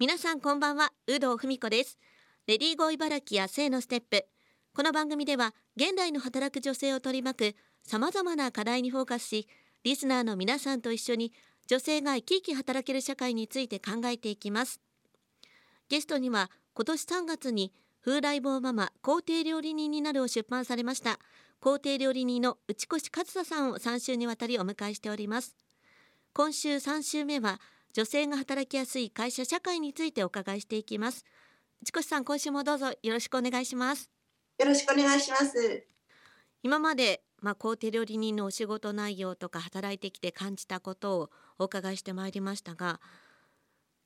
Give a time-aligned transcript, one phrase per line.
[0.00, 1.98] 皆さんこんばんは有働文子です。
[2.46, 4.26] レディーゴー茨城や性のステップ。
[4.72, 9.48] この番組では現代の働く女性を取り巻く様々な課題にフォーカスし
[9.82, 11.32] リスナーの皆さんと一緒に
[11.66, 14.80] 女性が生き生き働ける社会について考えていきます。
[15.88, 17.72] ゲストには今年3月に
[18.04, 21.18] 風来坊ママ皇帝料理人になるを出版されました
[21.58, 25.56] 皇帝料理人の内越勝田さんを3週にわたりお迎えしております。
[26.34, 27.60] 今週3週目は
[27.92, 31.24] 女性が働きやすい会社社会についてお伺いしていきます。
[31.82, 34.10] 内越さん今週もどうぞよろしくお願いします。
[34.58, 35.86] よろしくお願いします。
[36.62, 41.30] 今までまあ、皇帝料理人のお仕事内容とか働いてきて感じたことを
[41.60, 43.00] お伺いしてまいりましたが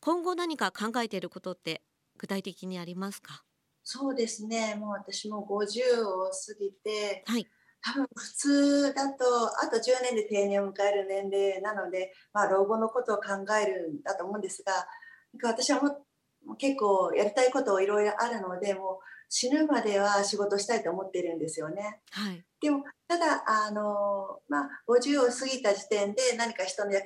[0.00, 1.82] 今後何か考えていることって
[2.16, 3.44] 具体的にありますか？
[3.84, 4.76] そうですね。
[4.76, 7.46] もう私も50を過ぎて、はい、
[7.82, 9.24] 多分普通だと
[9.62, 14.72] あと10年で定年を迎える年齢なので、まあ、老後のことを考えるんだと思うんですが
[15.42, 15.88] 私はも
[16.54, 22.00] う結構やりたいこといろいろあるのでもう死ぬまでは仕事したいと思っているんですよね。
[22.12, 27.04] はい、でもただあの、まあ、50を過ぎた時点で何か人の役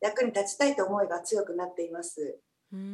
[0.00, 2.38] 役に立ちたいと思いが強くなっています。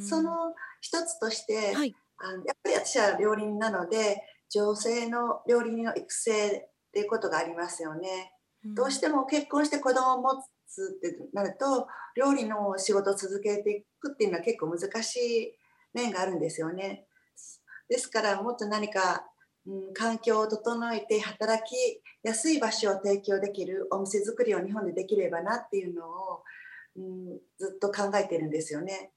[0.01, 8.33] その一つとして、はい、あのやっぱり私は料理人なので女性の料理人の育成っていうことがありますよね。
[8.65, 15.53] どうしても結婚して子供を持つってなると料理の仕事を続けていくっていうのは結構難しい
[15.95, 17.07] 面があるんですよね。
[17.89, 19.27] ですからもっと何か、
[19.67, 21.75] うん、環境を整えて働き
[22.23, 26.43] やすい場所を提供できるお店作りを日本でできればなっていうのを、
[26.97, 29.13] うん、ずっと考えてるんですよね。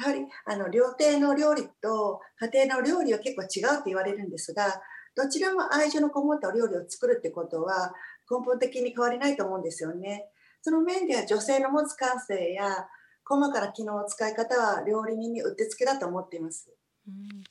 [0.00, 4.80] やはりあの料亭の料理と家庭の料理は結構違うって言われるんですが
[5.18, 7.92] どちらも愛情のこもったお料理を作るってことは
[8.30, 10.26] 根本的に変わりないと思うんですよね。
[10.62, 12.86] その面では女性の持つ感性や
[13.24, 16.70] 細かな機能の使い方は料理人にうってつけだと思っています。
[17.08, 17.42] うん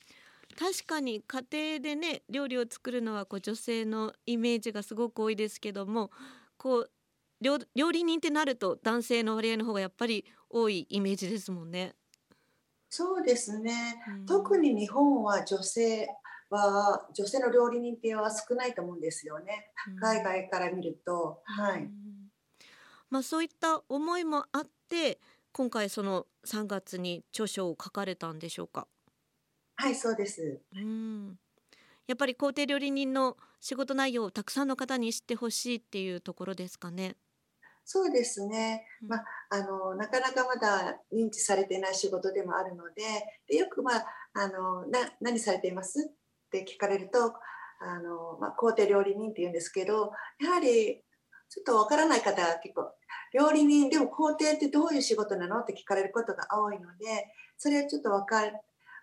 [0.58, 6.10] 確かに家庭でね料理を作るのはこう女性のイメージがすごく多いですけども
[6.56, 6.90] こう
[7.40, 7.58] 料
[7.92, 11.94] 理人ってなると男性の割合の方がやっぱり多いイメージですもんね。
[12.88, 16.08] そうですね、うん、特に日本は女性
[16.50, 21.88] は女性の料理人っていうのは少ないと思うんですよね、うん、海外から見ると、はい、
[23.10, 25.20] まあ、そういった思いもあって
[25.52, 28.86] 今回その3月に著書を書かれたんでしょうか？
[29.76, 30.60] はいそうです。
[30.74, 31.38] うん。
[32.06, 37.16] やっぱり皇帝料理人の仕事内容をたくさんの方に知ってほしいっていうところですかね？
[37.84, 43.02] そうですね、まあ、あのなかなかまだ認知されていない仕事でもあるので
[43.48, 44.04] でよく、まあ、
[44.34, 46.10] あのな何されています？
[46.48, 47.34] って聞かれると
[47.80, 51.00] あの、まあ、皇帝料理人って言うんですけどやはり
[51.50, 52.90] ちょっとわからない方が結構
[53.32, 57.26] 料理人でも皇帝ってどういう仕事なのって聞かれることが多いので
[57.56, 58.42] それをちょっと分か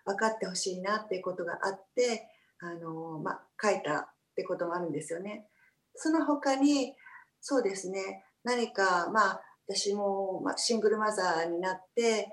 [0.04, 2.28] 分かってほしいなっていうことがあって
[2.60, 5.46] あの、まあ、書いたってこともあるんですよね。
[5.94, 6.94] その他に
[7.40, 12.28] そうですね何かまあ私も、まあ、シングルマザーになって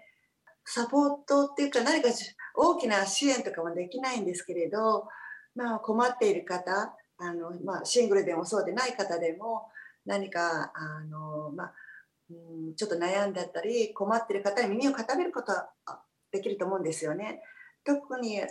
[0.65, 2.09] サポートっていうか何か
[2.55, 5.07] 大きな支援とかもできないんですけれど、
[5.55, 9.67] まあ、困っている方あの、まあ、シングルでもそうでない方でも
[10.05, 11.73] 何かあの、まあ、
[12.29, 15.69] うん、ちょっと悩んだったり困ってる方に耳を傾けることは
[16.31, 17.41] できると思うんですよね。
[17.85, 18.41] 特に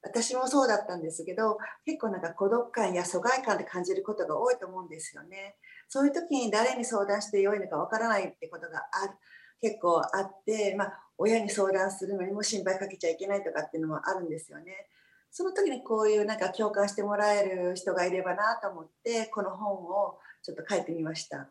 [0.00, 5.56] 私もそうだったんですけど結構なんか孤独感や疎外感で感じることが多いと思うんですよね。
[5.88, 9.12] そういう時に誰に相談してよいのかわからないってことがある
[9.60, 14.86] 結構あって、まあ、親に相談するのにも心配かけちゃいけないとかっていうのもあるんですよね。
[15.30, 21.48] その時にこういうなんか共感してもらえる人がいればなと思ってこの本をちょっと書いてみました。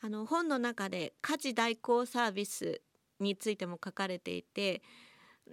[0.00, 2.82] あの本の中で家事代行サービス
[3.20, 4.82] についても書かれていて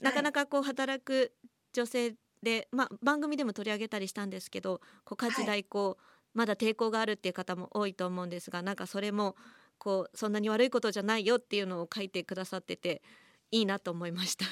[0.02, 1.32] なかなかこう働く
[1.74, 5.98] 女性で、まあ、番組でも取り上げたりしたんですけどこう家事代行、はい、
[6.34, 9.36] まだ抵抗があるっていう方も多いと思うんですがなんかそれも
[9.82, 13.02] こうそんなに悪いことじゃないよっていうのを書いてくださってて
[13.50, 14.46] いいなと思いました。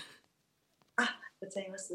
[0.96, 1.94] あございます。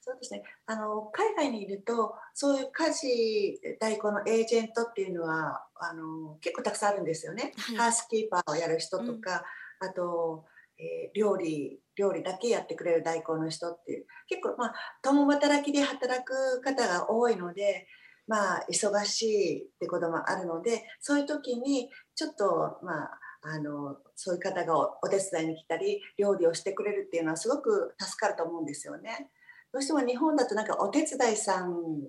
[0.00, 0.44] そうですね。
[0.64, 7.52] あの海外にいるとそういう家事代行のエージェントっていうのはあの結構たくさんあるんですよね。
[7.58, 9.42] はい、ハウスキーパーをやる人とか、
[9.82, 10.44] うん、あと、
[10.78, 17.88] えー、料理料理だけやってくれる代行の人っていう結構まあ共働きで働く方が多いので
[18.28, 29.30] まあ忙しいってこともあるのでそういう時にちょっとまああのそういう方がお手伝いに来たり料理をしてくれるっていうのはすごく助かると思うんですよね。
[29.72, 32.02] どうしても日本だとなんかお手伝いさん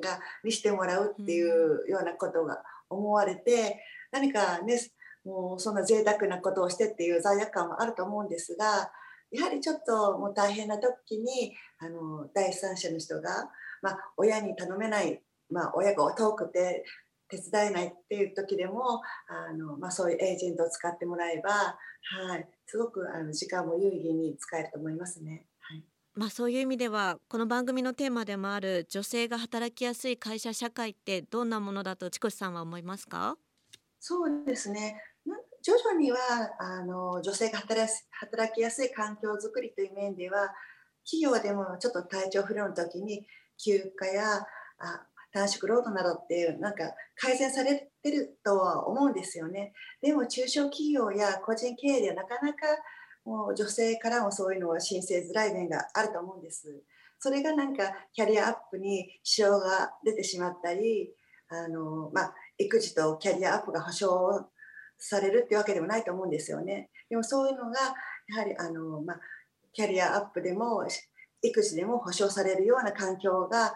[0.00, 3.80] がにしてもらうっていうようなことが思われて
[4.10, 4.80] 何かね
[5.24, 8.90] もうそんな贅沢なことをしてっていう罪悪感もあると思うんですが
[9.30, 13.50] やはりちょっともう大変な時にあの第三者の人が、
[13.82, 15.20] まあ、親に頼めない、
[15.50, 16.84] まあ、親が遠くて
[17.28, 25.46] 手伝えないっていう時でもあの、まあ、そういうエージェントを使ってもらえば、はい、すごくあの時間も有意義に使えると思いますね。
[25.60, 25.84] はい。
[26.14, 33.36] まあ、そういう意味ではこの番組のテーマでもある女性が働きやすい会社社会ってどんなものだと千越さんは思いますか？
[33.98, 35.00] そうですね。
[35.62, 36.18] 徐々には
[36.60, 40.54] あの女性が働きやすい環境づくりという面では
[41.10, 43.26] 企業でもちょっと体調不良の時に
[43.56, 44.46] 休暇や
[44.78, 49.72] あ短縮労働などっていうなんか改善されてるとは思うんですよね。
[50.00, 52.58] でも中小企業や個人経営ではなかなか
[53.24, 56.84] もう女性からもそういうのは申請づらい面があると思うんです。
[57.18, 61.10] それがなんかキャリアアップに支障が出てしまったり、
[61.48, 64.44] あのまあ、育児とキャリアアップが保障
[64.98, 66.90] されるってわけでもないと思うんですよね。
[67.10, 67.80] でもそういうのが
[68.28, 69.20] やはりあの、まあ、
[69.72, 70.86] キャリアアップでも
[71.42, 73.74] 育児でも保障されるような環境が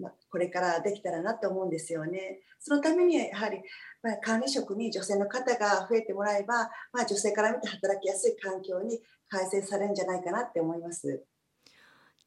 [0.00, 2.40] まあ、これからできたらなと思うんですよね。
[2.58, 3.62] そのためにやはり、
[4.02, 11.24] まあ、管理職に女性の方が増えてもらえば、まあ、女性から見て働きやすい環境に改善されるんじゃないかなって思います。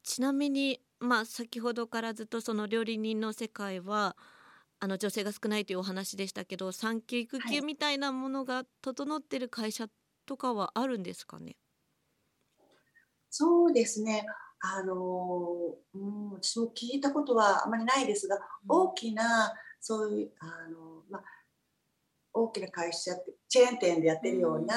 [0.02, 4.16] ちなみに、まあ、先ほどからずっとその料理人の世界は
[4.80, 9.88] あの女性が少ないというお話でしたけど産休育休みたいなものが整ってる会社
[10.24, 11.56] とかはあるんですかね、はい、
[13.28, 14.24] そうですね
[14.60, 21.22] あの、うん、私も聞いたことはあまりないですが、大きなそういうあの、まあ、
[22.32, 23.12] 大きな会社
[23.48, 24.74] チェーン店でやってるような、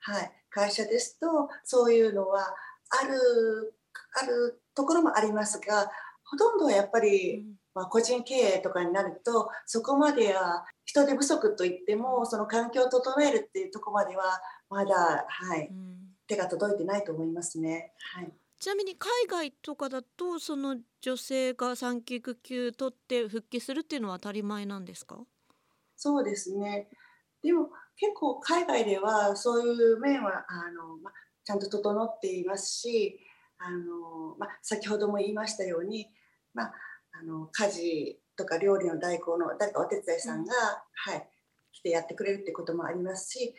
[0.00, 1.26] はい、会社ですと
[1.64, 2.54] そういうのは
[2.90, 3.74] ある
[4.20, 5.90] あるところもありますが
[6.24, 14.24] ほとんどはやっぱり、まあ、個人経営とかになるとそこまでは人手不足といってもその環境を整えるっていうところまでは
[14.68, 15.70] まだ、はい、
[16.26, 17.92] 手が届いてないと思いますね。
[18.14, 18.32] はい
[18.62, 25.18] ちなみに海外とかだとその女性が産休育休取って復帰するっていうのは当たり前なんですか？
[25.96, 26.88] そうですね。
[27.42, 31.10] でも結構海外ではそういう面はあの、ま、
[31.42, 33.18] ちゃんと整っていますし
[33.58, 36.06] あの、ま、先ほども言いましたように、
[36.54, 36.66] ま、
[37.10, 41.28] あの家事とか料理の代行の誰かお手伝いさんが、うん、はい、
[41.72, 43.56] 来てやってくれるってこともありますし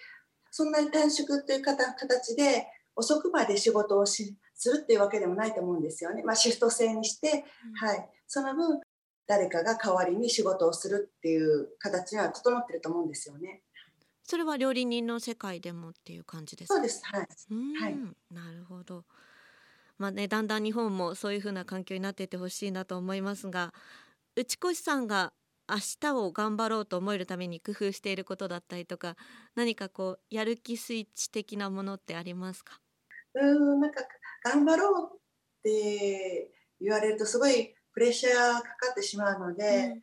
[0.50, 6.24] そんなに短縮という形で遅くまで仕事をしするっていうわけでもないと思うんですよね。
[6.24, 8.82] まあ、シフト制にして、うん、はい、その分
[9.26, 13.64] 誰かが代わりに仕事をするっていう形には整ってると思うんですよね。
[14.24, 17.02] それは料理人の世界でもっていう感じですそうです。
[17.06, 17.28] はい。
[17.82, 17.96] はい。
[18.32, 19.06] なるほど。
[19.98, 23.74] まあね、だんだん日本もそういう風な環境になっていってほしいなと思いますが、
[24.36, 25.34] 内越さんが
[25.70, 29.16] 明日を頑張ろうと思えるために工夫していることだったりとか、
[29.56, 32.80] 何かこうやる気スイッチ的なものってありますか？
[33.36, 34.02] うん、なんか
[34.44, 35.20] 頑張ろうっ
[35.64, 36.52] て
[36.82, 40.02] 言われるとすごいプレッシャーかかってしまうので、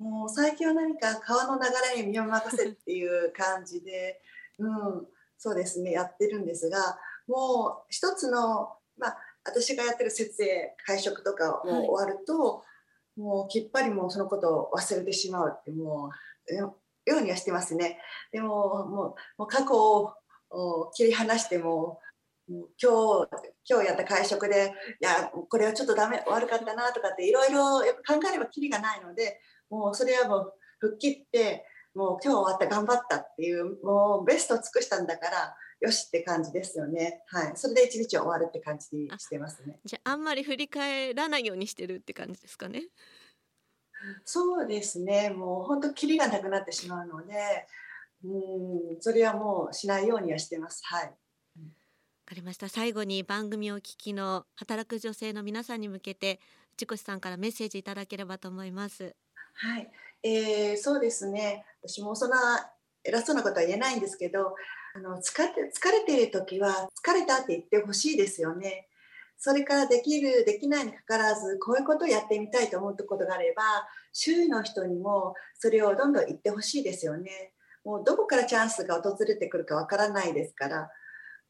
[0.00, 4.20] うん、もう最近は何か川の流れに身を任せっていう感じで、
[4.58, 5.06] うん、
[5.38, 12.64] そうですねやってるんですがもう一つの、まあ、私がやってる設営会食とかも終わると、は
[13.16, 16.10] い、もうきっぱりもうそのことを忘れてしまうっても
[16.50, 16.76] うよ
[17.06, 17.98] うにはしてますね。
[18.32, 19.74] でももうもう過去
[20.50, 22.00] を切り離しても
[22.48, 23.28] 今日
[23.68, 37.22] 今日やった会食でいやこれはちょっとダメ悪かったなとかっていろいろ考えればきりがないのでもうそれはもう吹っ切ってもう今日終わった頑張ったっていうもうベストを尽くしたんだからよしって感じですよね。
[37.28, 39.78] はい、それで一日終わるって感じにしてますね。
[39.84, 42.82] じゃああんまり振り返らないようにしてるって感じですかね？
[44.24, 45.30] そうですね。
[45.30, 47.34] もう本当キリがなくなってしまうので、
[48.24, 50.82] うん、それはもうしないようにはしてます。
[50.84, 51.14] はい。
[52.28, 52.68] かりました。
[52.68, 56.40] 最後に番組を聞きの働く女性の皆さんに向けて
[56.76, 59.16] 内越さんからメッセージいただければと思います。
[59.54, 59.90] はい、
[60.22, 61.64] えー、そうですね。
[61.82, 62.36] 私もそんな
[63.02, 64.54] 偉そうなことは言えないんですけど
[64.94, 68.88] あの疲れ疲れている時は疲れたって言ってほしいですよね。
[69.38, 73.62] それからできるできないにかかわらずこういうことをやってみたいと思ったことがあれば
[74.12, 77.54] 周囲の人にもそれをどんどん言ってほしいですよね。
[77.84, 80.90] もうどこからチャンスが訪れてくるかわからないですから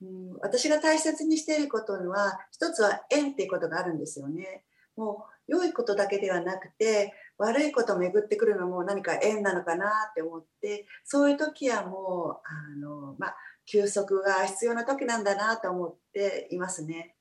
[0.01, 4.65] うん、私が大切にしていることは一つは縁っていうことがあるんですよね。
[4.97, 17.15] もう良いことだけではなくて悪いことを巡ってくるのも何か縁なのかなって思ってそういう時はもうあの、まあ、休息が必要な時なんだなと思っていますね。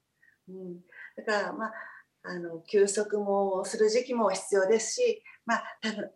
[0.50, 0.80] うん、
[1.18, 1.74] だからまあ
[2.24, 5.64] あの休息もする時期も必要ですし、まあ、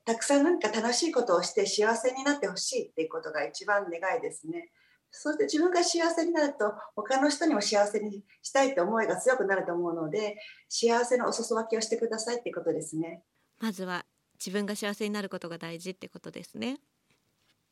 [0.04, 4.72] たくさん何か楽しいことをして幸せになってほしいっていうことが一番願いですね。
[5.12, 10.38] そして自分が幸せになると他の人にも幸せにしたいって思いが強くなると思うので
[10.70, 13.22] 幸せのお裾分けをしてくださいっていうことですね。
[13.60, 14.06] まずは
[14.40, 16.80] 自分が幸せになることが大事ってことですね。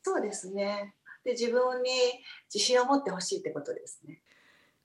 [0.02, 0.94] そうですね。
[1.24, 1.90] で自分に
[2.52, 4.22] 自信を持ってほしいってことですね。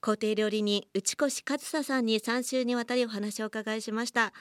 [0.01, 4.33] 皇帝料理人内越和沙さんに3週にわたりお話を伺いしました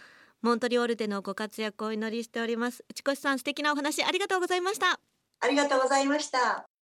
[0.42, 5.00] モントリオールでのご活躍をお祈りしております内越さん素敵なお話ありがとうございました
[5.40, 6.68] ありがとうございました